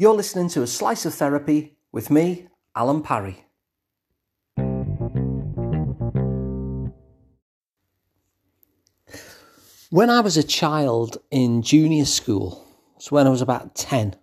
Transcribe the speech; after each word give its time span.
You're 0.00 0.14
listening 0.14 0.48
to 0.48 0.62
A 0.62 0.66
Slice 0.66 1.04
of 1.04 1.12
Therapy 1.12 1.76
with 1.92 2.10
me, 2.10 2.48
Alun 2.74 3.04
Parry. 3.04 3.44
When 9.90 10.08
I 10.08 10.20
was 10.20 10.38
a 10.38 10.42
child 10.42 11.18
in 11.30 11.60
junior 11.60 12.06
school, 12.06 12.66
so 12.96 13.14
when 13.14 13.26
I 13.26 13.28
was 13.28 13.42
about 13.42 13.74
10, 13.74 14.16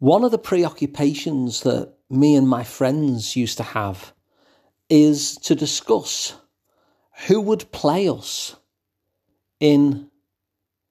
one 0.00 0.24
of 0.24 0.32
the 0.32 0.36
preoccupations 0.36 1.60
that 1.60 1.94
me 2.10 2.34
and 2.34 2.48
my 2.48 2.64
friends 2.64 3.36
used 3.36 3.58
to 3.58 3.62
have 3.62 4.12
is 4.90 5.36
to 5.44 5.54
discuss 5.54 6.34
who 7.28 7.40
would 7.40 7.70
play 7.70 8.08
us 8.08 8.56
in 9.60 10.10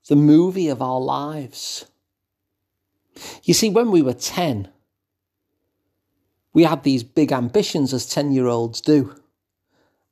the 0.07 0.15
movie 0.15 0.69
of 0.69 0.81
our 0.81 1.01
lives. 1.01 1.87
You 3.45 3.53
see, 3.53 3.69
when 3.69 3.91
we 3.91 4.01
were 4.01 4.13
10, 4.13 4.69
we 6.53 6.63
had 6.63 6.83
these 6.83 7.03
big 7.03 7.31
ambitions 7.31 7.93
as 7.93 8.07
10 8.07 8.31
year 8.31 8.47
olds 8.47 8.81
do. 8.81 9.15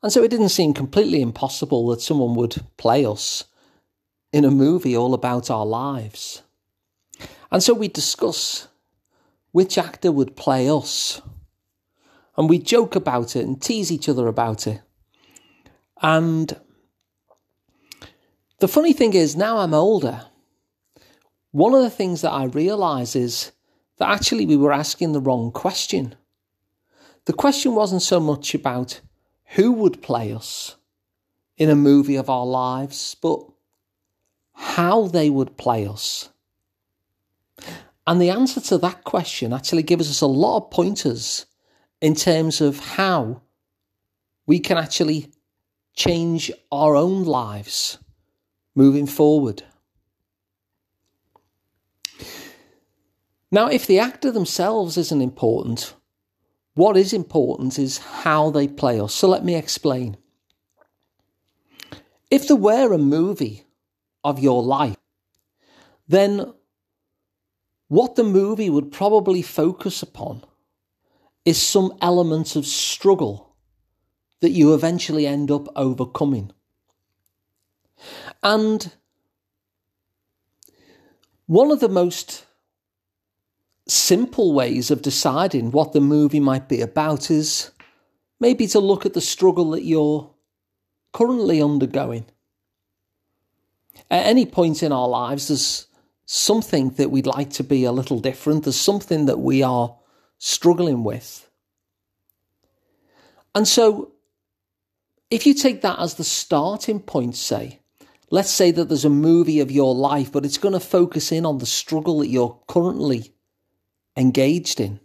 And 0.04 0.12
so 0.12 0.22
it 0.24 0.30
didn't 0.30 0.50
seem 0.50 0.74
completely 0.74 1.22
impossible 1.22 1.88
that 1.88 2.02
someone 2.02 2.36
would 2.36 2.64
play 2.77 3.05
us 3.05 3.46
in 4.32 4.46
a 4.46 4.52
movie 4.52 4.96
all 4.96 5.14
about 5.14 5.50
our 5.50 5.66
lives. 5.66 6.44
And 7.52 7.64
so 7.64 7.74
we 7.74 7.88
discuss 7.88 8.68
which 9.52 9.77
actor 9.77 10.12
would 10.12 10.36
play 10.36 10.70
us. 10.70 11.22
And 12.38 12.50
we 12.50 12.60
joke 12.60 12.96
about 12.96 13.36
it 13.36 13.46
and 13.46 13.62
tease 13.62 13.91
each 13.91 14.10
other 14.10 14.27
about 14.27 14.68
it. 14.68 14.82
And 16.02 16.60
the 18.60 18.68
funny 18.68 18.94
thing 18.94 19.13
is, 19.13 19.36
now 19.36 19.60
I'm 19.60 19.74
older, 19.74 20.26
one 21.53 21.75
of 21.75 21.84
the 21.84 21.89
things 21.89 22.21
that 22.21 22.31
I 22.31 22.45
realise 22.45 23.16
is 23.16 23.52
that 23.98 24.09
actually 24.09 24.48
we 24.48 24.57
were 24.57 24.73
asking 24.73 25.13
the 25.13 25.21
wrong 25.21 25.52
question. 25.52 26.15
The 27.26 27.34
question 27.34 27.76
wasn't 27.76 28.01
so 28.01 28.20
much 28.20 28.55
about 28.55 29.01
who 29.55 29.71
would 29.71 30.01
play 30.01 30.34
us 30.34 30.76
in 31.55 31.70
a 31.70 31.76
movie 31.76 32.15
of 32.15 32.27
our 32.27 32.45
lives, 32.45 33.15
but 33.21 33.40
how 34.54 35.05
they 35.05 35.29
would 35.29 35.55
play 35.55 35.85
us. 35.85 36.29
And 38.07 38.20
the 38.20 38.32
answer 38.32 38.60
to 38.60 38.79
that 38.79 39.04
question 39.04 39.54
actually 39.54 39.84
gives 39.84 40.10
us 40.10 40.21
a 40.21 40.26
lot 40.26 40.57
of 40.57 40.71
pointers 40.71 41.45
in 42.01 42.15
terms 42.15 42.62
of 42.62 42.79
how 42.79 43.43
we 44.48 44.60
can 44.60 44.79
actually 44.79 45.32
change 45.95 46.51
our 46.71 46.95
own 46.95 47.26
lives 47.26 47.99
moving 48.73 49.05
forward. 49.05 49.63
Now, 53.54 53.68
if 53.68 53.85
the 53.85 53.99
actor 53.99 54.32
themselves 54.32 54.98
isn't 54.98 55.21
important, 55.21 55.93
what 56.73 56.98
is 56.98 57.13
important 57.13 57.77
is 57.77 57.99
how 57.99 58.49
they 58.49 58.68
play 58.68 58.99
us. 58.99 59.13
So 59.13 59.27
let 59.27 59.45
me 59.45 59.54
explain. 59.54 60.18
If 62.32 62.48
there 62.48 62.57
were 62.57 62.91
a 62.91 62.98
movie 62.98 63.68
of 64.23 64.40
your 64.40 64.63
life, 64.63 64.97
then 66.07 66.51
what 67.90 68.16
the 68.16 68.23
movie 68.23 68.72
would 68.72 68.91
probably 68.91 69.44
focus 69.44 70.01
upon 70.01 70.44
is 71.45 71.62
some 71.62 71.95
element 72.01 72.56
of 72.56 72.66
struggle 72.66 73.56
that 74.40 74.50
you 74.50 74.73
eventually 74.73 75.28
end 75.28 75.51
up 75.51 75.67
overcoming. 75.75 76.51
And 78.41 78.91
one 81.45 81.69
of 81.69 81.81
the 81.81 81.88
most 81.88 82.47
simple 83.88 84.53
ways 84.53 84.91
of 84.91 85.01
deciding 85.01 85.72
what 85.72 85.94
the 85.94 86.01
movie 86.01 86.39
might 86.39 86.69
be 86.69 86.81
about 86.81 87.29
is 87.29 87.72
maybe 88.39 88.67
to 88.67 88.79
look 88.79 89.06
at 89.06 89.13
the 89.13 89.22
struggle 89.22 89.72
that 89.72 89.83
you're 89.83 90.29
currently 91.11 91.61
undergoing. 91.61 92.25
At 94.09 94.25
any 94.25 94.45
point 94.45 94.83
in 94.83 94.91
our 94.91 95.07
lives, 95.07 95.47
there's 95.47 95.88
something 96.25 96.91
that 96.91 97.11
we'd 97.11 97.27
like 97.27 97.51
to 97.51 97.63
be 97.63 97.83
a 97.83 97.91
little 97.91 98.19
different, 98.19 98.63
there's 98.63 98.75
something 98.75 99.25
that 99.25 99.39
we 99.39 99.61
are 99.61 99.95
struggling 100.39 101.03
with. 101.03 101.49
And 103.55 103.67
so, 103.67 104.11
if 105.29 105.45
you 105.45 105.53
take 105.53 105.81
that 105.81 105.99
as 105.99 106.16
the 106.16 106.23
starting 106.23 106.99
point, 106.99 107.35
say, 107.35 107.79
let's 108.29 108.49
say 108.49 108.72
that 108.72 108.88
there's 108.88 109.05
a 109.05 109.09
movie 109.09 109.59
of 109.59 109.72
your 109.72 109.93
life, 109.93 110.31
but 110.31 110.45
it's 110.45 110.57
going 110.57 110.73
to 110.73 110.79
focus 110.79 111.31
in 111.31 111.45
on 111.45 111.59
the 111.59 111.66
struggle 111.66 112.19
that 112.19 112.29
you're 112.29 112.59
currently 112.67 113.32
engaged 114.16 114.79
in? 114.79 115.00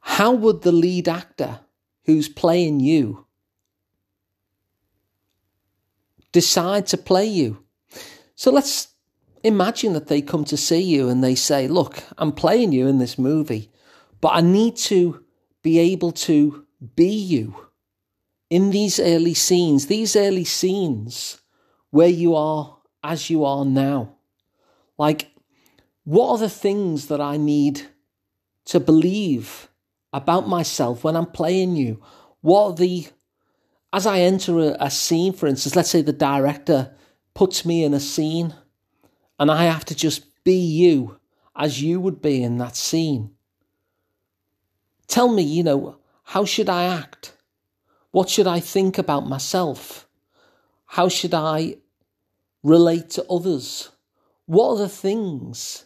How 0.00 0.32
would 0.32 0.62
the 0.62 0.72
lead 0.72 1.08
actor 1.08 1.60
who's 2.04 2.28
playing 2.28 2.80
you 2.80 3.26
decide 6.32 6.86
to 6.88 6.96
play 6.96 7.26
you? 7.26 7.62
So 8.34 8.50
let's 8.50 8.88
imagine 9.42 9.92
that 9.92 10.08
they 10.08 10.22
come 10.22 10.44
to 10.46 10.56
see 10.56 10.80
you 10.80 11.08
and 11.08 11.22
they 11.22 11.34
say, 11.34 11.68
Look, 11.68 12.02
I'm 12.16 12.32
playing 12.32 12.72
you 12.72 12.86
in 12.86 12.98
this 12.98 13.18
movie, 13.18 13.70
but 14.20 14.30
I 14.34 14.40
need 14.40 14.76
to 14.76 15.24
be 15.62 15.78
able 15.78 16.12
to 16.12 16.64
be 16.96 17.10
you 17.10 17.68
in 18.50 18.70
these 18.70 18.98
early 18.98 19.34
scenes, 19.34 19.86
these 19.86 20.16
early 20.16 20.44
scenes 20.44 21.40
where 21.90 22.08
you 22.08 22.34
are 22.34 22.78
as 23.02 23.30
you 23.30 23.44
are 23.44 23.64
now. 23.64 24.14
Like, 24.96 25.30
what 26.08 26.30
are 26.30 26.38
the 26.38 26.48
things 26.48 27.08
that 27.08 27.20
I 27.20 27.36
need 27.36 27.82
to 28.64 28.80
believe 28.80 29.68
about 30.10 30.48
myself 30.48 31.04
when 31.04 31.14
I'm 31.14 31.26
playing 31.26 31.76
you? 31.76 32.02
What 32.40 32.62
are 32.62 32.74
the, 32.76 33.08
as 33.92 34.06
I 34.06 34.20
enter 34.20 34.58
a, 34.58 34.76
a 34.80 34.90
scene, 34.90 35.34
for 35.34 35.46
instance, 35.46 35.76
let's 35.76 35.90
say 35.90 36.00
the 36.00 36.14
director 36.14 36.96
puts 37.34 37.66
me 37.66 37.84
in 37.84 37.92
a 37.92 38.00
scene 38.00 38.54
and 39.38 39.50
I 39.50 39.64
have 39.64 39.84
to 39.84 39.94
just 39.94 40.42
be 40.44 40.54
you 40.54 41.20
as 41.54 41.82
you 41.82 42.00
would 42.00 42.22
be 42.22 42.42
in 42.42 42.56
that 42.56 42.74
scene. 42.74 43.32
Tell 45.08 45.28
me, 45.28 45.42
you 45.42 45.62
know, 45.62 45.98
how 46.24 46.46
should 46.46 46.70
I 46.70 46.84
act? 46.84 47.34
What 48.12 48.30
should 48.30 48.46
I 48.46 48.60
think 48.60 48.96
about 48.96 49.28
myself? 49.28 50.08
How 50.86 51.10
should 51.10 51.34
I 51.34 51.76
relate 52.62 53.10
to 53.10 53.26
others? 53.28 53.90
What 54.46 54.70
are 54.70 54.78
the 54.78 54.88
things 54.88 55.84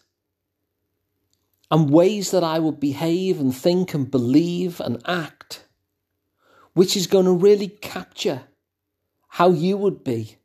and 1.73 1.89
ways 1.89 2.33
that 2.33 2.45
I 2.45 2.59
would 2.59 2.79
behave 2.79 3.41
and 3.41 3.57
think 3.57 3.95
and 3.95 4.11
believe 4.11 4.79
and 4.79 5.01
act, 5.07 5.65
which 6.75 6.99
is 6.99 7.07
going 7.07 7.25
to 7.25 7.33
really 7.33 7.69
capture 7.69 8.43
how 9.27 9.51
you 9.51 9.79
would 9.79 10.05
be 10.05 10.37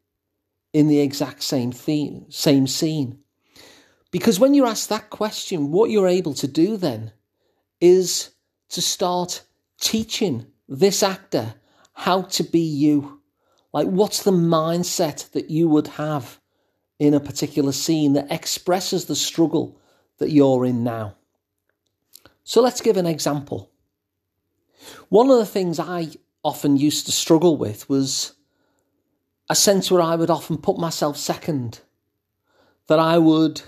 in 0.72 0.88
the 0.88 1.02
exact 1.02 1.44
same 1.44 1.74
theme, 1.74 2.26
same 2.30 2.66
scene. 2.66 3.20
Because 4.10 4.40
when 4.40 4.54
you're 4.54 4.68
asked 4.68 4.88
that 4.88 5.10
question, 5.10 5.70
what 5.70 5.90
you're 5.90 6.08
able 6.08 6.34
to 6.36 6.48
do 6.48 6.78
then 6.78 7.12
is 7.82 8.30
to 8.70 8.82
start 8.82 9.42
teaching 9.82 10.48
this 10.70 11.04
actor 11.04 11.56
how 11.92 12.22
to 12.22 12.44
be 12.44 12.62
you. 12.62 13.22
Like, 13.74 13.88
what's 13.88 14.24
the 14.24 14.32
mindset 14.32 15.30
that 15.32 15.50
you 15.50 15.68
would 15.68 15.88
have 15.88 16.40
in 17.00 17.14
a 17.14 17.20
particular 17.20 17.74
scene 17.74 18.14
that 18.14 18.32
expresses 18.32 19.06
the 19.06 19.16
struggle 19.16 19.82
that 20.20 20.32
you're 20.32 20.66
in 20.66 20.86
now? 20.86 21.17
So 22.48 22.62
let's 22.62 22.80
give 22.80 22.96
an 22.96 23.06
example. 23.06 23.70
One 25.10 25.30
of 25.30 25.38
the 25.38 25.46
things 25.46 25.82
I 25.82 26.12
often 26.46 26.78
used 26.78 27.06
to 27.06 27.12
struggle 27.12 27.58
with 27.58 27.90
was 27.90 28.36
a 29.50 29.56
sense 29.56 29.92
where 29.92 30.02
I 30.02 30.16
would 30.16 30.30
often 30.30 30.58
put 30.58 30.78
myself 30.78 31.18
second, 31.18 31.82
that 32.88 33.00
I 33.00 33.18
would 33.18 33.64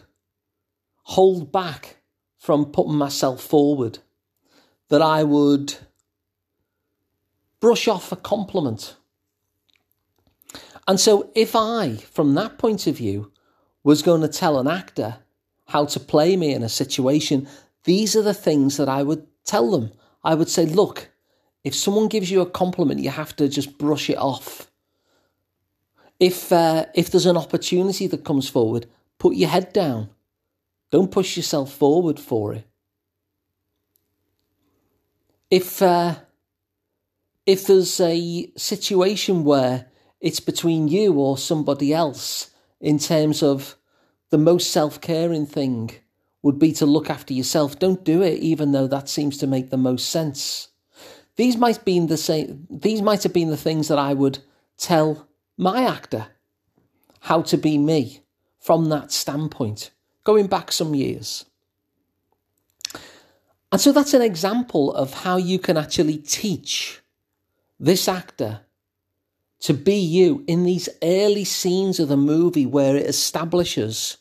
hold 1.04 1.52
back 1.52 1.98
from 2.38 2.72
putting 2.72 2.96
myself 2.96 3.44
forward, 3.44 4.00
that 4.88 5.02
I 5.02 5.24
would 5.24 5.76
brush 7.60 7.86
off 7.90 8.14
a 8.14 8.16
compliment. 8.16 8.96
And 10.88 11.02
so, 11.02 11.32
if 11.36 11.54
I, 11.54 11.98
from 11.98 12.34
that 12.36 12.58
point 12.58 12.88
of 12.88 12.96
view, 12.96 13.34
was 13.84 14.02
going 14.02 14.22
to 14.22 14.30
tell 14.30 14.58
an 14.58 14.70
actor 14.70 15.18
how 15.68 15.84
to 15.84 16.00
play 16.00 16.38
me 16.38 16.54
in 16.54 16.64
a 16.64 16.70
situation, 16.70 17.46
these 17.90 18.16
are 18.16 18.22
the 18.22 18.36
things 18.36 18.78
that 18.78 18.88
I 18.88 19.02
would 19.02 19.26
tell 19.44 19.72
them. 19.72 19.92
I 20.24 20.36
would 20.36 20.48
say, 20.48 20.68
look, 20.68 21.10
if 21.64 21.74
someone 21.74 22.08
gives 22.08 22.30
you 22.30 22.40
a 22.42 22.50
compliment, 22.62 23.00
you 23.00 23.10
have 23.10 23.36
to 23.38 23.50
just 23.50 23.80
brush 23.80 24.12
it 24.12 24.18
off. 24.18 24.70
If 26.20 26.52
uh, 26.52 26.86
if 26.94 27.10
there's 27.10 27.26
an 27.26 27.36
opportunity 27.36 28.06
that 28.06 28.24
comes 28.24 28.48
forward, 28.48 28.86
put 29.18 29.36
your 29.36 29.50
head 29.50 29.74
down. 29.74 30.12
Don't 30.92 31.12
push 31.12 31.36
yourself 31.36 31.74
forward 31.74 32.20
for 32.20 32.54
it. 32.54 32.68
If 35.50 35.82
uh, 35.82 36.14
if 37.48 37.66
there's 37.66 38.00
a 38.00 38.52
situation 38.56 39.44
where 39.44 39.88
it's 40.22 40.40
between 40.40 40.90
you 40.90 41.14
or 41.14 41.40
somebody 41.40 41.92
else 41.92 42.52
in 42.80 43.00
terms 43.00 43.42
of 43.42 43.76
the 44.30 44.38
most 44.38 44.70
self 44.70 45.02
caring 45.02 45.48
thing 45.48 45.90
would 46.42 46.60
be 46.60 46.72
to 46.74 46.86
look 46.86 47.10
after 47.10 47.34
yourself. 47.34 47.80
Don't 47.80 48.04
do 48.04 48.22
it, 48.22 48.40
even 48.40 48.72
though 48.72 48.88
that 48.88 49.10
seems 49.10 49.38
to 49.38 49.48
make 49.48 49.70
the 49.70 49.78
most 49.78 50.10
sense. 50.10 50.70
These 51.36 51.58
might 51.58 51.84
the 51.86 52.18
same. 52.18 52.68
These 52.70 53.02
might 53.02 53.24
have 53.24 53.34
been 53.34 53.50
the 53.50 53.58
things 53.58 53.88
that 53.88 54.00
I 54.00 54.14
would 54.14 54.40
tell 54.78 55.28
my 55.58 55.84
actor 55.84 56.28
how 57.22 57.42
to 57.44 57.58
be 57.58 57.78
me 57.78 58.22
from 58.60 58.90
that 58.90 59.12
standpoint, 59.12 59.92
going 60.24 60.48
back 60.48 60.72
some 60.72 60.96
years. 60.96 61.46
And 63.72 63.80
so 63.80 63.92
that's 63.92 64.14
an 64.14 64.22
example 64.22 64.94
of 64.94 65.14
how 65.14 65.38
you 65.38 65.60
can 65.60 65.78
actually 65.78 66.18
teach 66.18 67.02
this 67.80 68.08
actor 68.08 68.62
to 69.62 69.74
be 69.74 69.96
you 69.96 70.44
in 70.48 70.64
these 70.64 70.90
early 71.04 71.44
scenes 71.44 72.00
of 72.00 72.08
the 72.08 72.18
movie 72.18 72.66
where 72.66 72.96
it 72.96 73.06
establishes 73.06 74.18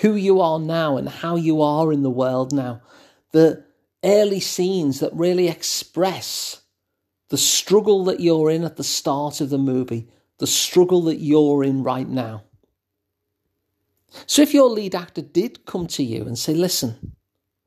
who 0.00 0.14
you 0.14 0.40
are 0.40 0.58
now 0.58 0.96
and 0.96 1.08
how 1.08 1.36
you 1.36 1.62
are 1.62 1.92
in 1.92 2.02
the 2.02 2.10
world 2.10 2.52
now. 2.52 2.82
The 3.32 3.64
early 4.04 4.40
scenes 4.40 5.00
that 5.00 5.12
really 5.12 5.48
express 5.48 6.62
the 7.28 7.38
struggle 7.38 8.04
that 8.04 8.20
you're 8.20 8.50
in 8.50 8.64
at 8.64 8.76
the 8.76 8.84
start 8.84 9.40
of 9.40 9.50
the 9.50 9.58
movie, 9.58 10.08
the 10.38 10.46
struggle 10.46 11.02
that 11.02 11.16
you're 11.16 11.64
in 11.64 11.82
right 11.82 12.08
now. 12.08 12.44
So 14.26 14.42
if 14.42 14.54
your 14.54 14.70
lead 14.70 14.94
actor 14.94 15.22
did 15.22 15.66
come 15.66 15.86
to 15.88 16.02
you 16.02 16.26
and 16.26 16.38
say, 16.38 16.54
listen, 16.54 17.16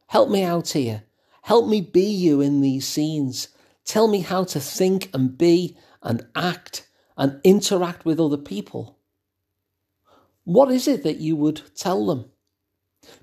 help 0.08 0.30
me 0.30 0.44
out 0.44 0.70
here, 0.70 1.04
help 1.44 1.68
me 1.68 1.82
be 1.82 2.06
you 2.06 2.42
in 2.42 2.62
these 2.62 2.88
scenes, 2.88 3.50
tell 3.86 4.08
me 4.08 4.22
how 4.22 4.44
to 4.46 4.60
think 4.60 5.10
and 5.14 5.38
be 5.38 5.78
and 6.02 6.26
act 6.36 6.88
and 7.18 7.42
interact 7.44 8.06
with 8.06 8.20
other 8.20 8.38
people, 8.38 8.99
what 10.50 10.72
is 10.72 10.88
it 10.88 11.04
that 11.04 11.20
you 11.20 11.36
would 11.36 11.62
tell 11.76 12.08
them? 12.08 12.26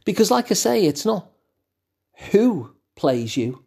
Because, 0.04 0.30
like 0.30 0.52
I 0.52 0.54
say, 0.54 0.84
it's 0.84 1.04
not 1.04 1.28
who 2.30 2.76
plays 2.94 3.36
you 3.36 3.64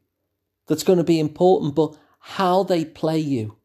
that's 0.67 0.83
going 0.83 0.95
to 0.95 1.03
be 1.03 1.19
important, 1.19 1.75
but 1.75 1.97
how 2.19 2.63
they 2.63 2.85
play 2.85 3.19
you. 3.19 3.57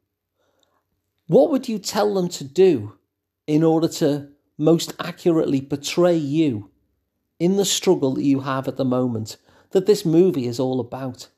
What 1.29 1.49
would 1.53 1.69
you 1.69 1.79
tell 1.79 2.13
them 2.13 2.29
to 2.31 2.43
do 2.43 2.95
in 3.47 3.63
order 3.63 3.87
to 3.87 4.31
most 4.59 4.93
accurately 4.99 5.61
portray 5.61 6.17
you 6.17 6.71
in 7.39 7.57
the 7.57 7.65
struggle 7.65 8.15
that 8.15 8.25
you 8.25 8.41
have 8.41 8.67
at 8.67 8.77
the 8.77 8.85
moment 8.85 9.37
that 9.71 9.87
this 9.87 10.05
movie 10.05 10.49
is 10.49 10.59
all 10.59 10.81
about? 10.81 11.29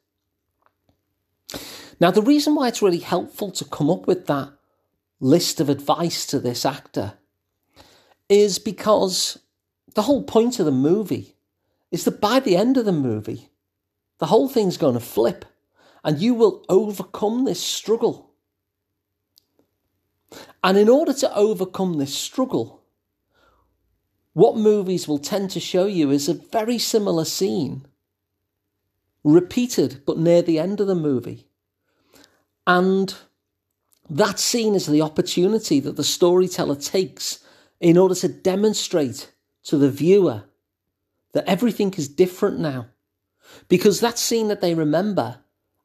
Now, 2.01 2.11
the 2.11 2.23
reason 2.23 2.55
why 2.55 2.69
it's 2.69 2.81
really 2.81 3.01
helpful 3.01 3.51
to 3.51 3.67
come 3.67 3.91
up 3.91 4.07
with 4.07 4.27
that 4.29 4.53
list 5.21 5.61
of 5.61 5.69
advice 5.69 6.25
to 6.29 6.41
this 6.41 6.65
actor 6.65 7.19
is 8.29 8.59
because 8.59 9.39
the 9.95 10.03
whole 10.03 10.23
point 10.23 10.59
of 10.59 10.67
the 10.67 10.73
movie 10.73 11.37
is 11.91 12.05
that 12.05 12.21
by 12.21 12.41
the 12.41 12.57
end 12.57 12.77
of 12.77 12.85
the 12.85 12.93
movie, 12.93 13.51
the 14.19 14.27
whole 14.27 14.49
thing's 14.49 14.77
going 14.77 14.95
to 14.95 15.01
flip 15.01 15.45
and 16.05 16.21
you 16.21 16.35
will 16.35 16.65
overcome 16.69 17.45
this 17.45 17.61
struggle. 17.61 18.31
And 20.63 20.77
in 20.77 20.89
order 20.89 21.13
to 21.15 21.35
overcome 21.35 21.99
this 21.99 22.15
struggle, 22.15 22.83
what 24.33 24.57
movies 24.57 25.09
will 25.09 25.19
tend 25.19 25.51
to 25.53 25.61
show 25.61 25.87
you 25.87 26.11
is 26.11 26.29
a 26.29 26.35
very 26.35 26.79
similar 26.79 27.25
scene, 27.25 27.87
repeated 29.25 30.03
but 30.05 30.19
near 30.19 30.43
the 30.43 30.59
end 30.59 30.81
of 30.81 30.87
the 30.87 30.95
movie. 30.95 31.47
And 32.67 33.15
that 34.11 34.39
scene 34.39 34.75
is 34.75 34.87
the 34.87 35.03
opportunity 35.03 35.81
that 35.81 35.97
the 35.97 36.05
storyteller 36.05 36.77
takes 36.77 37.39
in 37.81 37.99
order 37.99 38.15
to 38.15 38.29
demonstrate 38.29 39.33
to 39.65 39.77
the 39.77 39.91
viewer 39.91 40.45
that 41.33 41.49
everything 41.49 41.93
is 41.95 42.09
different 42.09 42.59
now. 42.59 42.87
Because 43.69 44.01
that 44.01 44.19
scene 44.19 44.49
that 44.49 44.61
they 44.61 44.75
remember 44.75 45.39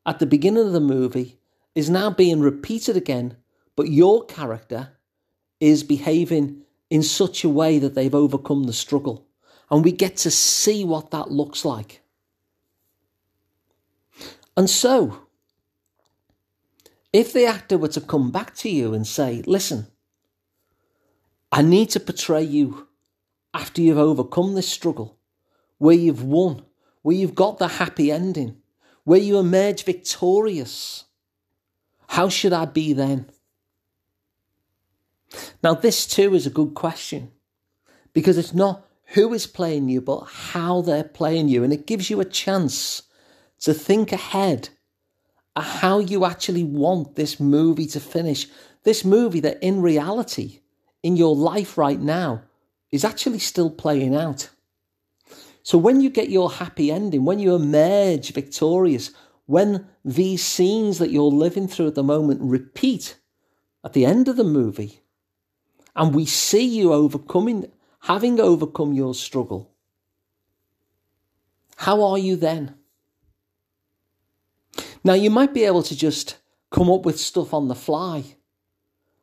at 0.06 0.20
the 0.20 0.26
beginning 0.26 0.66
of 0.66 0.74
the 0.74 0.80
movie 0.80 1.40
is 1.76 1.90
now 1.90 2.10
being 2.10 2.40
repeated 2.40 2.98
again, 2.98 3.36
but 3.76 3.90
your 3.90 4.26
character 4.26 4.90
is 5.60 5.84
behaving 5.84 6.62
in 6.90 7.04
such 7.04 7.44
a 7.44 7.50
way 7.50 7.80
that 7.80 7.96
they've 7.96 8.16
overcome 8.16 8.64
the 8.64 8.74
struggle. 8.74 9.26
And 9.70 9.84
we 9.84 9.92
get 9.92 10.18
to 10.18 10.32
see 10.32 10.84
what 10.84 11.12
that 11.12 11.32
looks 11.32 11.64
like. 11.64 12.02
And 14.58 14.70
so, 14.70 15.22
if 17.14 17.32
the 17.32 17.46
actor 17.46 17.78
were 17.78 17.88
to 17.90 18.02
come 18.02 18.32
back 18.32 18.56
to 18.58 18.70
you 18.70 18.94
and 18.94 19.08
say, 19.08 19.44
listen, 19.46 19.88
I 21.51 21.62
need 21.62 21.89
to 21.92 22.00
portray 22.00 22.44
you 22.44 22.88
after 23.53 23.81
you've 23.81 23.98
overcome 23.98 24.56
this 24.56 24.69
struggle, 24.69 25.18
where 25.77 25.95
you've 25.95 26.24
won, 26.24 26.63
where 27.01 27.15
you've 27.15 27.36
got 27.36 27.57
the 27.57 27.68
happy 27.68 28.12
ending, 28.12 28.57
where 29.03 29.19
you 29.19 29.38
emerge 29.38 29.83
victorious, 29.83 31.06
how 32.07 32.30
should 32.30 32.53
I 32.53 32.65
be 32.65 32.94
then? 32.94 33.30
Now, 35.63 35.74
this 35.74 36.06
too 36.06 36.33
is 36.33 36.45
a 36.45 36.51
good 36.51 36.74
question 36.74 37.31
because 38.13 38.38
it's 38.38 38.53
not 38.53 38.86
who 39.13 39.33
is 39.33 39.48
playing 39.48 39.89
you, 39.89 40.01
but 40.01 40.21
how 40.21 40.81
they're 40.81 41.03
playing 41.03 41.50
you. 41.50 41.63
And 41.63 41.74
it 41.74 41.88
gives 41.88 42.09
you 42.09 42.21
a 42.21 42.25
chance 42.25 43.03
to 43.62 43.74
think 43.74 44.12
ahead 44.12 44.69
how 45.56 46.00
you 46.00 46.25
actually 46.25 46.63
want 46.63 47.15
this 47.15 47.39
movie 47.39 47.88
to 47.88 48.00
finish. 48.00 48.48
This 48.83 49.03
movie 49.03 49.42
that 49.42 49.62
in 49.62 49.81
reality, 49.81 50.61
in 51.03 51.18
your 51.18 51.36
life 51.36 51.77
right 51.77 52.00
now, 52.00 52.44
is 52.92 53.06
actually 53.06 53.39
still 53.39 53.69
playing 53.69 54.15
out. 54.15 54.50
So 55.63 55.77
when 55.77 56.01
you 56.01 56.09
get 56.09 56.30
your 56.30 56.51
happy 56.51 56.92
ending, 56.92 57.24
when 57.25 57.39
you 57.39 57.56
emerge 57.56 58.33
victorious, 58.33 59.12
when 59.45 59.88
these 60.03 60.44
scenes 60.44 60.98
that 61.00 61.12
you're 61.12 61.24
living 61.24 61.68
through 61.68 61.88
at 61.88 61.95
the 61.95 62.03
moment 62.03 62.42
repeat 62.42 63.18
at 63.83 63.94
the 63.94 64.06
end 64.06 64.27
of 64.27 64.36
the 64.38 64.44
movie, 64.44 65.01
and 65.95 66.15
we 66.15 66.25
see 66.25 66.63
you 66.63 66.94
overcoming, 66.94 67.71
having 68.01 68.39
overcome 68.39 68.94
your 68.94 69.13
struggle, 69.13 69.71
how 71.77 72.03
are 72.03 72.18
you 72.18 72.36
then? 72.36 72.75
Now, 75.03 75.13
you 75.13 75.30
might 75.31 75.53
be 75.53 75.63
able 75.63 75.83
to 75.83 75.95
just 75.95 76.38
come 76.69 76.89
up 76.89 77.06
with 77.06 77.19
stuff 77.19 77.53
on 77.53 77.68
the 77.68 77.75
fly. 77.75 78.36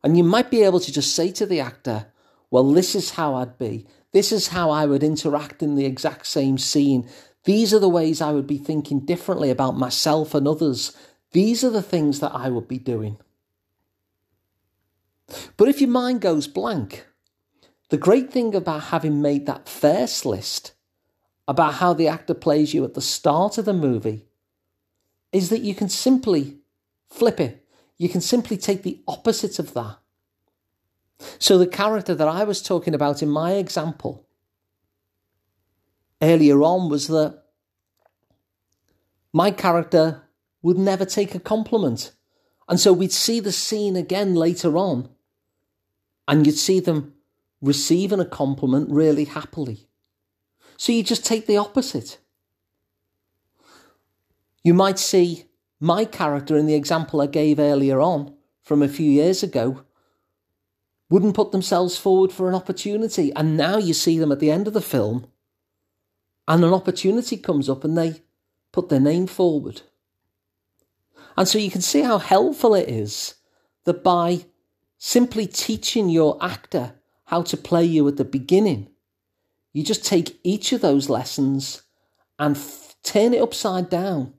And 0.02 0.16
you 0.16 0.24
might 0.24 0.50
be 0.50 0.62
able 0.62 0.80
to 0.80 0.92
just 0.92 1.14
say 1.14 1.30
to 1.32 1.46
the 1.46 1.60
actor, 1.60 2.06
well, 2.50 2.70
this 2.72 2.94
is 2.94 3.10
how 3.10 3.34
I'd 3.34 3.58
be. 3.58 3.86
This 4.12 4.32
is 4.32 4.48
how 4.48 4.70
I 4.70 4.86
would 4.86 5.02
interact 5.02 5.62
in 5.62 5.74
the 5.74 5.84
exact 5.84 6.26
same 6.26 6.56
scene. 6.56 7.08
These 7.44 7.74
are 7.74 7.78
the 7.78 7.88
ways 7.88 8.20
I 8.20 8.32
would 8.32 8.46
be 8.46 8.58
thinking 8.58 9.00
differently 9.00 9.50
about 9.50 9.76
myself 9.76 10.34
and 10.34 10.46
others. 10.48 10.96
These 11.32 11.62
are 11.62 11.70
the 11.70 11.82
things 11.82 12.20
that 12.20 12.34
I 12.34 12.48
would 12.48 12.68
be 12.68 12.78
doing. 12.78 13.18
But 15.56 15.68
if 15.68 15.80
your 15.80 15.90
mind 15.90 16.20
goes 16.20 16.46
blank, 16.46 17.06
the 17.90 17.98
great 17.98 18.30
thing 18.30 18.54
about 18.54 18.84
having 18.84 19.20
made 19.20 19.46
that 19.46 19.68
first 19.68 20.24
list 20.24 20.72
about 21.46 21.74
how 21.74 21.94
the 21.94 22.08
actor 22.08 22.34
plays 22.34 22.74
you 22.74 22.84
at 22.84 22.94
the 22.94 23.00
start 23.00 23.58
of 23.58 23.64
the 23.64 23.72
movie 23.72 24.26
is 25.32 25.48
that 25.48 25.60
you 25.60 25.74
can 25.74 25.88
simply 25.88 26.58
flip 27.08 27.40
it. 27.40 27.66
You 27.98 28.08
can 28.08 28.20
simply 28.20 28.56
take 28.56 28.82
the 28.82 29.00
opposite 29.06 29.58
of 29.58 29.74
that. 29.74 29.98
So, 31.38 31.58
the 31.58 31.66
character 31.66 32.14
that 32.14 32.28
I 32.28 32.44
was 32.44 32.62
talking 32.62 32.94
about 32.94 33.22
in 33.22 33.28
my 33.28 33.54
example 33.54 34.24
earlier 36.22 36.62
on 36.62 36.88
was 36.88 37.08
that 37.08 37.42
my 39.32 39.50
character 39.50 40.22
would 40.62 40.78
never 40.78 41.04
take 41.04 41.34
a 41.34 41.40
compliment. 41.40 42.12
And 42.68 42.78
so 42.78 42.92
we'd 42.92 43.12
see 43.12 43.40
the 43.40 43.52
scene 43.52 43.96
again 43.96 44.34
later 44.34 44.76
on, 44.76 45.08
and 46.26 46.46
you'd 46.46 46.58
see 46.58 46.80
them 46.80 47.14
receiving 47.62 48.20
a 48.20 48.26
compliment 48.26 48.90
really 48.90 49.24
happily. 49.24 49.88
So 50.76 50.92
you 50.92 51.02
just 51.02 51.24
take 51.24 51.46
the 51.46 51.56
opposite. 51.56 52.18
You 54.62 54.74
might 54.74 54.98
see 54.98 55.44
my 55.80 56.04
character 56.04 56.56
in 56.56 56.66
the 56.66 56.74
example 56.74 57.20
I 57.20 57.26
gave 57.26 57.58
earlier 57.58 58.00
on 58.00 58.34
from 58.62 58.82
a 58.82 58.88
few 58.88 59.10
years 59.10 59.42
ago 59.42 59.84
wouldn't 61.10 61.34
put 61.34 61.52
themselves 61.52 61.96
forward 61.96 62.32
for 62.32 62.48
an 62.48 62.54
opportunity. 62.54 63.32
And 63.34 63.56
now 63.56 63.78
you 63.78 63.94
see 63.94 64.18
them 64.18 64.32
at 64.32 64.40
the 64.40 64.50
end 64.50 64.66
of 64.66 64.74
the 64.74 64.80
film, 64.80 65.26
and 66.46 66.64
an 66.64 66.72
opportunity 66.72 67.36
comes 67.36 67.68
up 67.68 67.84
and 67.84 67.96
they 67.96 68.22
put 68.72 68.88
their 68.88 69.00
name 69.00 69.26
forward. 69.26 69.82
And 71.36 71.46
so 71.46 71.58
you 71.58 71.70
can 71.70 71.82
see 71.82 72.02
how 72.02 72.18
helpful 72.18 72.74
it 72.74 72.88
is 72.88 73.34
that 73.84 74.02
by 74.02 74.46
simply 74.98 75.46
teaching 75.46 76.08
your 76.08 76.36
actor 76.42 76.94
how 77.26 77.42
to 77.42 77.56
play 77.56 77.84
you 77.84 78.06
at 78.08 78.16
the 78.16 78.24
beginning, 78.24 78.88
you 79.72 79.84
just 79.84 80.04
take 80.04 80.40
each 80.42 80.72
of 80.72 80.80
those 80.80 81.08
lessons 81.08 81.82
and 82.38 82.56
f- 82.56 82.96
turn 83.02 83.34
it 83.34 83.42
upside 83.42 83.88
down 83.88 84.34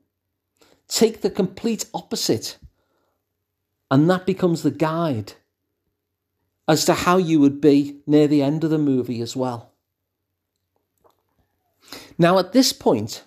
Take 0.90 1.22
the 1.22 1.30
complete 1.30 1.86
opposite, 1.94 2.58
and 3.90 4.10
that 4.10 4.26
becomes 4.26 4.62
the 4.62 4.70
guide 4.70 5.32
as 6.68 6.84
to 6.84 6.94
how 6.94 7.16
you 7.16 7.40
would 7.40 7.60
be 7.60 8.00
near 8.06 8.26
the 8.26 8.42
end 8.42 8.64
of 8.64 8.70
the 8.70 8.78
movie 8.78 9.22
as 9.22 9.34
well. 9.34 9.72
Now, 12.18 12.38
at 12.38 12.52
this 12.52 12.72
point, 12.72 13.24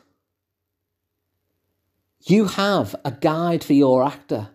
you 2.26 2.46
have 2.46 2.96
a 3.04 3.12
guide 3.12 3.64
for 3.64 3.74
your 3.74 4.04
actor 4.04 4.50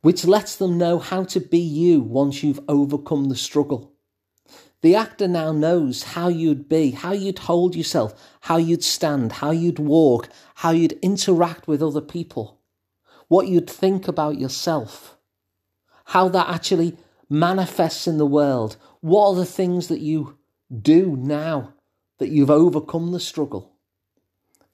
which 0.00 0.24
lets 0.24 0.56
them 0.56 0.78
know 0.78 0.98
how 0.98 1.24
to 1.24 1.40
be 1.40 1.58
you 1.58 2.00
once 2.00 2.42
you've 2.42 2.60
overcome 2.68 3.28
the 3.28 3.36
struggle. 3.36 3.92
The 4.80 4.94
actor 4.94 5.26
now 5.26 5.50
knows 5.50 6.02
how 6.04 6.28
you'd 6.28 6.68
be, 6.68 6.92
how 6.92 7.12
you'd 7.12 7.40
hold 7.40 7.74
yourself, 7.74 8.14
how 8.42 8.58
you'd 8.58 8.84
stand, 8.84 9.32
how 9.32 9.50
you'd 9.50 9.80
walk, 9.80 10.28
how 10.56 10.70
you'd 10.70 10.92
interact 11.02 11.66
with 11.66 11.82
other 11.82 12.00
people, 12.00 12.60
what 13.26 13.48
you'd 13.48 13.68
think 13.68 14.06
about 14.06 14.38
yourself, 14.38 15.16
how 16.06 16.28
that 16.28 16.48
actually 16.48 16.96
manifests 17.28 18.06
in 18.06 18.18
the 18.18 18.26
world. 18.26 18.76
What 19.00 19.30
are 19.30 19.34
the 19.34 19.44
things 19.44 19.88
that 19.88 20.00
you 20.00 20.38
do 20.80 21.16
now 21.16 21.74
that 22.18 22.28
you've 22.28 22.50
overcome 22.50 23.10
the 23.10 23.20
struggle 23.20 23.72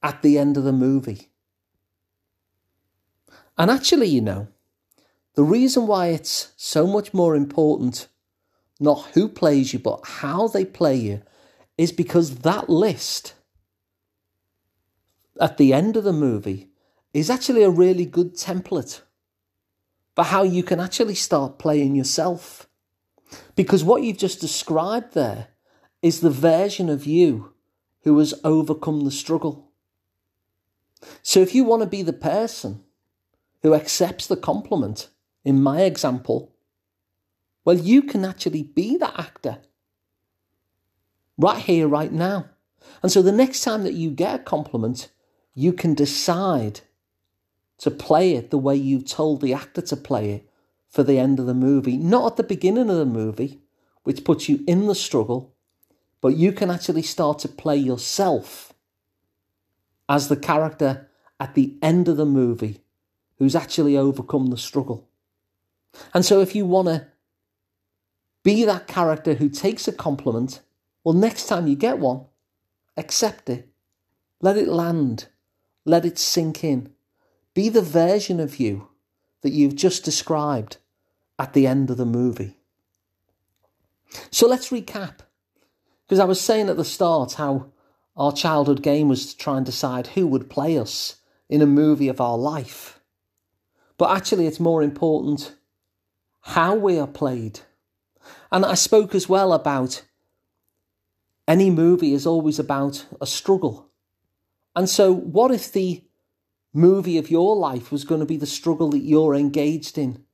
at 0.02 0.20
the 0.22 0.38
end 0.38 0.56
of 0.56 0.64
the 0.64 0.72
movie? 0.72 1.30
And 3.56 3.70
actually, 3.70 4.08
you 4.08 4.20
know, 4.20 4.48
the 5.34 5.44
reason 5.44 5.86
why 5.86 6.08
it's 6.08 6.52
so 6.56 6.86
much 6.86 7.14
more 7.14 7.34
important, 7.34 8.08
not 8.84 9.10
who 9.14 9.28
plays 9.28 9.72
you, 9.72 9.80
but 9.80 10.00
how 10.04 10.46
they 10.46 10.64
play 10.64 10.94
you, 10.94 11.22
is 11.76 11.90
because 11.90 12.38
that 12.40 12.70
list 12.70 13.34
at 15.40 15.56
the 15.56 15.72
end 15.72 15.96
of 15.96 16.04
the 16.04 16.12
movie 16.12 16.68
is 17.12 17.28
actually 17.28 17.64
a 17.64 17.70
really 17.70 18.06
good 18.06 18.36
template 18.36 19.00
for 20.14 20.24
how 20.24 20.44
you 20.44 20.62
can 20.62 20.78
actually 20.78 21.14
start 21.14 21.58
playing 21.58 21.96
yourself. 21.96 22.68
Because 23.56 23.82
what 23.82 24.02
you've 24.02 24.18
just 24.18 24.40
described 24.40 25.14
there 25.14 25.48
is 26.02 26.20
the 26.20 26.30
version 26.30 26.88
of 26.88 27.06
you 27.06 27.52
who 28.02 28.18
has 28.18 28.34
overcome 28.44 29.04
the 29.04 29.10
struggle. 29.10 29.72
So 31.22 31.40
if 31.40 31.54
you 31.54 31.64
want 31.64 31.82
to 31.82 31.88
be 31.88 32.02
the 32.02 32.12
person 32.12 32.84
who 33.62 33.74
accepts 33.74 34.26
the 34.26 34.36
compliment, 34.36 35.08
in 35.44 35.62
my 35.62 35.82
example, 35.82 36.53
well, 37.64 37.76
you 37.76 38.02
can 38.02 38.24
actually 38.24 38.62
be 38.62 38.96
that 38.98 39.18
actor 39.18 39.58
right 41.38 41.62
here, 41.62 41.88
right 41.88 42.12
now. 42.12 42.46
And 43.02 43.10
so 43.10 43.22
the 43.22 43.32
next 43.32 43.62
time 43.62 43.82
that 43.84 43.94
you 43.94 44.10
get 44.10 44.40
a 44.40 44.42
compliment, 44.42 45.08
you 45.54 45.72
can 45.72 45.94
decide 45.94 46.80
to 47.78 47.90
play 47.90 48.34
it 48.34 48.50
the 48.50 48.58
way 48.58 48.76
you 48.76 49.00
told 49.00 49.40
the 49.40 49.54
actor 49.54 49.82
to 49.82 49.96
play 49.96 50.30
it 50.30 50.48
for 50.88 51.02
the 51.02 51.18
end 51.18 51.40
of 51.40 51.46
the 51.46 51.54
movie, 51.54 51.96
not 51.96 52.32
at 52.32 52.36
the 52.36 52.42
beginning 52.42 52.88
of 52.88 52.96
the 52.96 53.06
movie, 53.06 53.60
which 54.04 54.24
puts 54.24 54.48
you 54.48 54.62
in 54.66 54.86
the 54.86 54.94
struggle, 54.94 55.54
but 56.20 56.36
you 56.36 56.52
can 56.52 56.70
actually 56.70 57.02
start 57.02 57.38
to 57.40 57.48
play 57.48 57.76
yourself 57.76 58.72
as 60.08 60.28
the 60.28 60.36
character 60.36 61.08
at 61.40 61.54
the 61.54 61.76
end 61.82 62.08
of 62.08 62.16
the 62.16 62.26
movie 62.26 62.80
who's 63.38 63.56
actually 63.56 63.96
overcome 63.96 64.46
the 64.46 64.56
struggle. 64.56 65.08
And 66.12 66.24
so, 66.24 66.40
if 66.40 66.54
you 66.54 66.64
want 66.66 66.88
to 66.88 67.06
be 68.44 68.64
that 68.64 68.86
character 68.86 69.34
who 69.34 69.48
takes 69.48 69.88
a 69.88 69.92
compliment, 69.92 70.60
well, 71.02 71.14
next 71.14 71.46
time 71.46 71.66
you 71.66 71.74
get 71.74 71.98
one, 71.98 72.26
accept 72.96 73.50
it. 73.50 73.68
Let 74.40 74.56
it 74.56 74.68
land. 74.68 75.26
Let 75.84 76.04
it 76.04 76.18
sink 76.18 76.62
in. 76.62 76.92
Be 77.54 77.68
the 77.68 77.82
version 77.82 78.38
of 78.38 78.60
you 78.60 78.88
that 79.40 79.50
you've 79.50 79.74
just 79.74 80.04
described 80.04 80.76
at 81.38 81.54
the 81.54 81.66
end 81.66 81.90
of 81.90 81.96
the 81.96 82.06
movie. 82.06 82.58
So 84.30 84.46
let's 84.46 84.70
recap. 84.70 85.20
Because 86.06 86.20
I 86.20 86.24
was 86.24 86.40
saying 86.40 86.68
at 86.68 86.76
the 86.76 86.84
start 86.84 87.34
how 87.34 87.72
our 88.16 88.32
childhood 88.32 88.82
game 88.82 89.08
was 89.08 89.32
to 89.32 89.36
try 89.36 89.56
and 89.56 89.66
decide 89.66 90.08
who 90.08 90.26
would 90.26 90.50
play 90.50 90.78
us 90.78 91.16
in 91.48 91.62
a 91.62 91.66
movie 91.66 92.08
of 92.08 92.20
our 92.20 92.36
life. 92.36 93.00
But 93.96 94.14
actually, 94.14 94.46
it's 94.46 94.60
more 94.60 94.82
important 94.82 95.54
how 96.42 96.74
we 96.74 96.98
are 96.98 97.06
played. 97.06 97.60
And 98.54 98.64
I 98.64 98.74
spoke 98.74 99.16
as 99.16 99.28
well 99.28 99.52
about 99.52 100.04
any 101.48 101.70
movie 101.70 102.14
is 102.14 102.24
always 102.24 102.60
about 102.60 103.04
a 103.20 103.26
struggle. 103.26 103.90
And 104.76 104.88
so, 104.88 105.12
what 105.12 105.50
if 105.50 105.72
the 105.72 106.04
movie 106.72 107.18
of 107.18 107.32
your 107.32 107.56
life 107.56 107.90
was 107.90 108.04
going 108.04 108.20
to 108.20 108.26
be 108.26 108.36
the 108.36 108.46
struggle 108.46 108.90
that 108.90 109.00
you're 109.00 109.34
engaged 109.34 109.98
in 109.98 110.24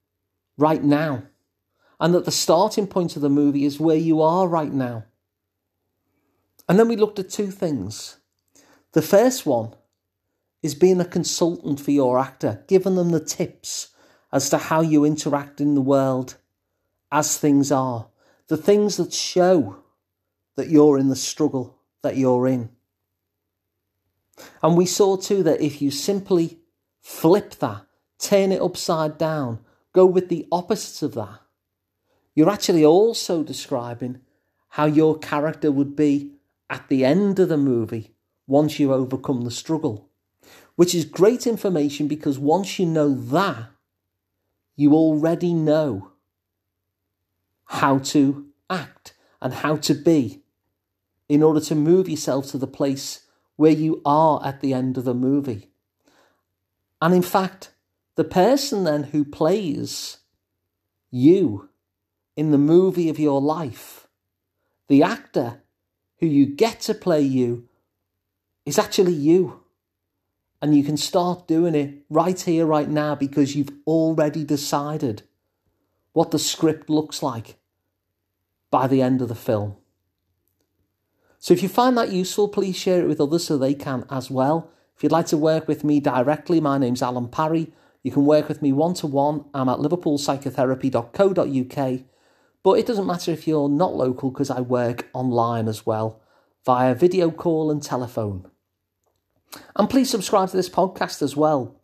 right 0.59 0.85
now? 0.85 1.23
And 1.99 2.13
that 2.13 2.27
the 2.27 2.31
starting 2.31 2.87
point 2.87 3.17
of 3.17 3.23
the 3.23 3.31
movie 3.31 3.65
is 3.65 3.81
where 3.81 3.97
you 3.97 4.21
are 4.21 4.47
right 4.47 4.73
now. 4.73 5.07
And 6.69 6.79
then 6.79 6.89
we 6.89 6.97
looked 6.97 7.19
at 7.19 7.31
two 7.31 7.51
things. 7.51 8.19
The 8.93 9.01
first 9.01 9.47
one 9.47 9.75
is 10.63 10.75
being 10.75 11.01
a 11.01 11.07
consultant 11.07 11.81
for 11.81 11.91
your 11.91 12.19
actor, 12.19 12.65
giving 12.69 12.97
them 12.97 13.13
the 13.13 13.25
tips 13.25 13.95
as 14.31 14.51
to 14.51 14.59
how 14.59 14.83
you 14.83 15.07
interact 15.07 15.59
in 15.59 15.75
the 15.75 15.81
world 15.81 16.37
as 17.13 17.37
things 17.37 17.73
are, 17.73 18.09
the 18.49 18.57
things 18.57 18.97
that 18.97 19.13
show 19.13 19.77
that 20.57 20.69
you're 20.69 20.99
in 20.99 21.09
the 21.09 21.17
struggle 21.17 21.79
that 22.03 22.17
you're 22.17 22.47
in. 22.47 22.71
And 24.63 24.77
we 24.77 24.87
saw 24.87 25.17
too 25.17 25.43
that 25.43 25.61
if 25.61 25.83
you 25.83 25.91
simply 25.91 26.59
flip 27.01 27.55
that, 27.57 27.83
turn 28.19 28.53
it 28.53 28.61
upside 28.61 29.19
down, 29.19 29.61
go 29.93 30.07
with 30.07 30.29
the 30.29 30.47
opposite 30.53 31.05
of 31.05 31.15
that, 31.15 31.41
you're 32.35 32.51
actually 32.51 32.85
also 32.85 33.43
describing 33.43 34.21
how 34.69 34.87
your 34.87 35.19
character 35.19 35.71
would 35.71 35.97
be 35.97 36.33
at 36.69 36.89
the 36.89 37.05
end 37.05 37.39
of 37.39 37.49
the 37.49 37.57
movie 37.57 38.15
once 38.47 38.79
you 38.79 38.93
overcome 38.93 39.43
the 39.43 39.51
struggle. 39.51 40.09
Which 40.77 40.95
is 40.95 41.05
great 41.05 41.47
information 41.47 42.09
because 42.09 42.39
once 42.39 42.79
you 42.79 42.87
know 42.87 43.15
that, 43.15 43.71
you 44.77 44.95
already 44.95 45.53
know 45.53 46.13
how 47.71 47.99
to 47.99 48.47
act 48.69 49.15
and 49.41 49.55
how 49.55 49.77
to 49.77 49.95
be 49.95 50.43
in 51.29 51.41
order 51.41 51.61
to 51.61 51.75
move 51.77 52.09
yourself 52.09 52.51
to 52.51 52.59
the 52.59 52.67
place 52.67 53.27
where 53.55 53.71
you 53.71 54.03
are 54.05 54.45
at 54.45 54.61
the 54.61 54.75
end 54.75 54.99
of 54.99 55.05
the 55.05 55.15
movie. 55.15 55.71
And 57.01 57.15
in 57.15 57.23
fact, 57.23 57.71
the 58.17 58.25
person 58.25 58.83
then 58.83 59.05
who 59.05 59.25
plays 59.25 60.19
you 61.13 61.69
in 62.37 62.51
the 62.51 62.59
movie 62.59 63.09
of 63.09 63.21
your 63.21 63.41
life, 63.41 64.09
the 64.89 65.05
actor 65.05 65.63
who 66.19 66.27
you 66.27 66.47
get 66.47 66.81
to 66.81 66.95
play 66.95 67.23
you, 67.23 67.69
is 68.67 68.81
actually 68.81 69.13
you. 69.15 69.61
And 70.61 70.77
you 70.77 70.83
can 70.83 70.97
start 70.97 71.47
doing 71.47 71.77
it 71.77 72.03
right 72.11 72.39
here, 72.39 72.67
right 72.67 72.89
now, 72.89 73.15
because 73.15 73.55
you've 73.55 73.73
already 73.87 74.43
decided 74.43 75.23
what 76.13 76.33
the 76.33 76.39
script 76.39 76.91
looks 76.91 77.23
like 77.23 77.60
by 78.71 78.87
the 78.87 79.03
end 79.03 79.23
of 79.23 79.29
the 79.29 79.35
film. 79.35 79.77
So 81.39 81.55
if 81.55 81.63
you 81.63 81.69
find 81.69 81.97
that 81.97 82.13
useful, 82.13 82.49
please 82.49 82.77
share 82.77 83.01
it 83.01 83.09
with 83.09 83.21
others 83.21 83.45
so 83.45 83.57
they 83.57 83.75
can 83.75 84.05
as 84.11 84.31
well. 84.31 84.71
If 84.97 85.03
you'd 85.03 85.13
like 85.13 85.27
to 85.27 85.39
work 85.39 85.67
with 85.67 85.85
me 85.85 86.01
directly, 86.01 86.61
my 86.61 86.77
name's 86.77 87.01
Alun 87.01 87.33
Parry. 87.33 87.73
You 88.03 88.13
can 88.13 88.27
work 88.27 88.49
with 88.49 88.61
me 88.61 88.73
one 88.73 88.93
to 88.95 89.07
one. 89.07 89.45
I'm 89.55 89.69
at 89.69 89.79
liverpoolpsychotherapy.co.uk. 89.79 92.01
But 92.63 92.79
it 92.79 92.87
doesn't 92.87 93.07
matter 93.07 93.33
if 93.33 93.49
you're 93.49 93.71
not 93.71 93.95
local 93.95 94.31
because 94.31 94.51
I 94.51 94.61
work 94.61 95.09
online 95.15 95.69
as 95.69 95.87
well 95.87 96.21
via 96.67 96.95
video 96.95 97.31
call 97.31 97.71
and 97.71 97.83
telephone. 97.83 98.47
And 99.77 99.89
please 99.89 100.11
subscribe 100.11 100.51
to 100.51 100.57
this 100.57 100.69
podcast 100.69 101.23
as 101.23 101.35
well 101.35 101.81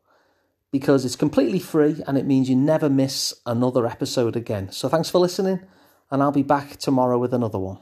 because 0.71 1.07
it's 1.07 1.17
completely 1.17 1.59
free 1.59 2.03
and 2.07 2.19
it 2.19 2.27
means 2.27 2.51
you 2.51 2.57
never 2.57 2.91
miss 2.91 3.33
another 3.47 3.87
episode 3.87 4.37
again. 4.37 4.71
So 4.71 4.89
thanks 4.89 5.09
for 5.09 5.19
listening, 5.19 5.61
and 6.11 6.23
I'll 6.23 6.33
be 6.33 6.43
back 6.43 6.77
tomorrow 6.77 7.19
with 7.19 7.35
another 7.35 7.59
one. 7.59 7.79